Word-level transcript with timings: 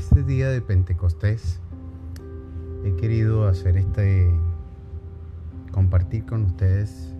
Este 0.00 0.22
día 0.22 0.48
de 0.48 0.62
Pentecostés 0.62 1.60
he 2.84 2.96
querido 2.96 3.46
hacer 3.46 3.76
este, 3.76 4.30
compartir 5.72 6.24
con 6.24 6.44
ustedes 6.44 7.14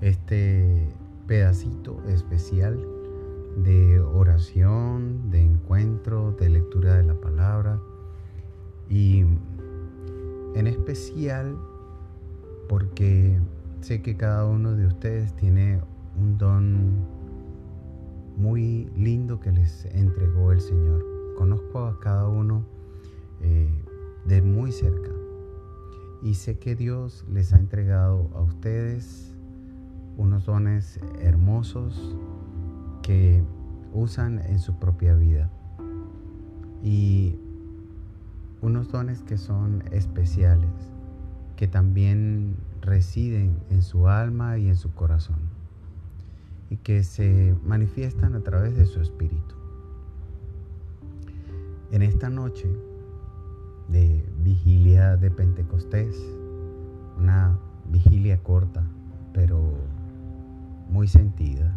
este 0.00 0.88
pedacito 1.26 2.02
especial 2.08 2.82
de 3.58 4.00
oración, 4.00 5.30
de 5.30 5.42
encuentro, 5.42 6.32
de 6.32 6.48
lectura 6.48 6.94
de 6.94 7.02
la 7.02 7.20
palabra 7.20 7.78
y 8.88 9.26
en 10.54 10.66
especial 10.66 11.54
porque 12.66 13.38
sé 13.82 14.00
que 14.00 14.16
cada 14.16 14.46
uno 14.46 14.72
de 14.72 14.86
ustedes 14.86 15.36
tiene 15.36 15.82
un 16.18 16.38
don 16.38 16.94
muy 18.38 18.90
lindo 18.96 19.38
que 19.38 19.52
les 19.52 19.84
entregó 19.92 20.50
el 20.52 20.62
Señor. 20.62 21.15
Conozco 21.36 21.86
a 21.86 22.00
cada 22.00 22.28
uno 22.28 22.64
eh, 23.42 23.68
de 24.26 24.42
muy 24.42 24.72
cerca 24.72 25.10
y 26.22 26.34
sé 26.34 26.58
que 26.58 26.74
Dios 26.74 27.24
les 27.30 27.52
ha 27.52 27.58
entregado 27.58 28.30
a 28.34 28.40
ustedes 28.40 29.34
unos 30.16 30.46
dones 30.46 30.98
hermosos 31.20 32.16
que 33.02 33.44
usan 33.92 34.40
en 34.40 34.58
su 34.58 34.78
propia 34.78 35.14
vida 35.14 35.50
y 36.82 37.38
unos 38.62 38.90
dones 38.90 39.22
que 39.22 39.36
son 39.36 39.84
especiales, 39.92 40.70
que 41.56 41.68
también 41.68 42.56
residen 42.80 43.58
en 43.70 43.82
su 43.82 44.08
alma 44.08 44.58
y 44.58 44.68
en 44.68 44.76
su 44.76 44.92
corazón 44.92 45.38
y 46.70 46.78
que 46.78 47.04
se 47.04 47.54
manifiestan 47.64 48.34
a 48.34 48.40
través 48.40 48.76
de 48.76 48.86
su 48.86 49.00
espíritu. 49.00 49.54
En 51.96 52.02
esta 52.02 52.28
noche 52.28 52.68
de 53.88 54.22
vigilia 54.44 55.16
de 55.16 55.30
Pentecostés, 55.30 56.14
una 57.16 57.58
vigilia 57.90 58.36
corta, 58.42 58.84
pero 59.32 59.72
muy 60.90 61.08
sentida, 61.08 61.74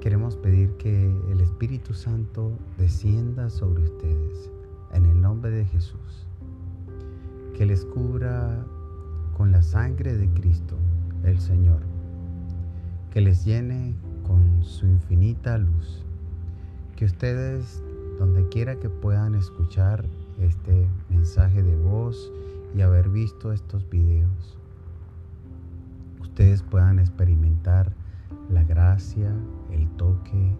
queremos 0.00 0.36
pedir 0.36 0.76
que 0.76 1.12
el 1.32 1.40
Espíritu 1.40 1.92
Santo 1.92 2.52
descienda 2.78 3.50
sobre 3.50 3.82
ustedes 3.82 4.52
en 4.92 5.06
el 5.06 5.20
nombre 5.20 5.50
de 5.50 5.64
Jesús, 5.64 6.28
que 7.58 7.66
les 7.66 7.84
cubra 7.84 8.64
con 9.36 9.50
la 9.50 9.60
sangre 9.60 10.16
de 10.16 10.28
Cristo, 10.28 10.76
el 11.24 11.40
Señor 11.40 11.80
que 13.10 13.22
les 13.22 13.44
llene 13.44 13.96
con 14.24 14.62
su 14.62 14.86
infinita 14.86 15.58
luz. 15.58 16.04
Que 16.94 17.06
ustedes, 17.06 17.82
donde 18.20 18.46
quiera 18.50 18.78
que 18.78 18.90
puedan 18.90 19.34
escuchar 19.34 20.04
este 20.38 20.86
mensaje 21.08 21.62
de 21.62 21.74
voz 21.74 22.30
y 22.76 22.82
haber 22.82 23.08
visto 23.08 23.50
estos 23.50 23.88
videos, 23.88 24.58
ustedes 26.20 26.62
puedan 26.62 26.98
experimentar 26.98 27.94
la 28.50 28.62
gracia, 28.62 29.34
el 29.70 29.88
toque 29.96 30.54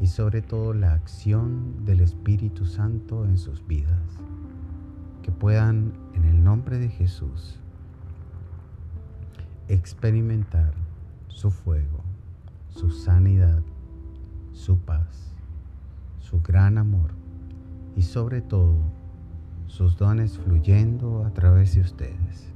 y 0.00 0.06
sobre 0.06 0.40
todo 0.40 0.72
la 0.72 0.92
acción 0.92 1.84
del 1.84 1.98
Espíritu 1.98 2.64
Santo 2.64 3.24
en 3.24 3.38
sus 3.38 3.66
vidas. 3.66 4.20
Que 5.22 5.32
puedan, 5.32 5.94
en 6.14 6.26
el 6.26 6.44
nombre 6.44 6.78
de 6.78 6.90
Jesús, 6.90 7.58
experimentar 9.66 10.74
su 11.26 11.50
fuego, 11.50 12.04
su 12.68 12.88
sanidad, 12.92 13.64
su 14.52 14.78
paz, 14.78 15.35
su 16.28 16.40
gran 16.42 16.76
amor 16.76 17.12
y 17.94 18.02
sobre 18.02 18.40
todo 18.40 18.74
sus 19.68 19.96
dones 19.96 20.38
fluyendo 20.38 21.24
a 21.24 21.30
través 21.30 21.76
de 21.76 21.82
ustedes. 21.82 22.52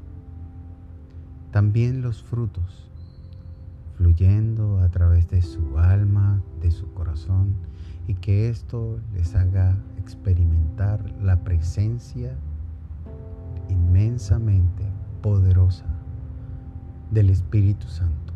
También 1.52 2.02
los 2.02 2.20
frutos 2.20 2.90
fluyendo 3.96 4.80
a 4.80 4.88
través 4.88 5.28
de 5.28 5.40
su 5.40 5.78
alma, 5.78 6.42
de 6.60 6.72
su 6.72 6.92
corazón 6.94 7.54
y 8.08 8.14
que 8.14 8.48
esto 8.48 8.98
les 9.14 9.36
haga 9.36 9.76
experimentar 9.98 11.08
la 11.22 11.44
presencia 11.44 12.36
inmensamente 13.68 14.84
poderosa 15.22 15.86
del 17.12 17.30
Espíritu 17.30 17.86
Santo. 17.86 18.32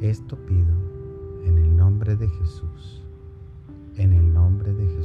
Esto 0.00 0.36
pido 0.46 0.99
en 1.44 1.58
el 1.58 1.76
nombre 1.76 2.16
de 2.16 2.28
Jesús, 2.28 3.02
en 3.96 4.12
el 4.12 4.32
nombre 4.32 4.72
de 4.72 4.86
Jesús. 4.86 4.99